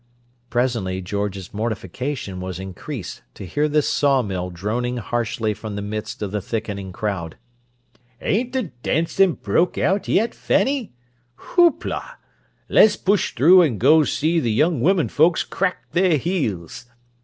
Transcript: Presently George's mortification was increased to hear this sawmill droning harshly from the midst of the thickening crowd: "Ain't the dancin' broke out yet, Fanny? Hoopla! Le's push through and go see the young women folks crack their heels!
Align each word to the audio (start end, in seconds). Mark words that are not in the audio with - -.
Presently 0.49 0.99
George's 0.99 1.53
mortification 1.53 2.39
was 2.41 2.59
increased 2.59 3.21
to 3.35 3.45
hear 3.45 3.69
this 3.69 3.87
sawmill 3.87 4.49
droning 4.49 4.97
harshly 4.97 5.53
from 5.53 5.75
the 5.75 5.83
midst 5.83 6.23
of 6.23 6.31
the 6.31 6.41
thickening 6.41 6.91
crowd: 6.91 7.37
"Ain't 8.19 8.51
the 8.51 8.63
dancin' 8.81 9.33
broke 9.33 9.77
out 9.77 10.07
yet, 10.07 10.33
Fanny? 10.33 10.91
Hoopla! 11.37 12.15
Le's 12.67 12.95
push 12.97 13.35
through 13.35 13.61
and 13.61 13.79
go 13.79 14.03
see 14.03 14.39
the 14.39 14.51
young 14.51 14.81
women 14.81 15.07
folks 15.07 15.43
crack 15.43 15.77
their 15.91 16.17
heels! 16.17 16.87